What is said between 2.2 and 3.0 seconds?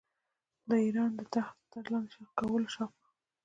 کولو شوق.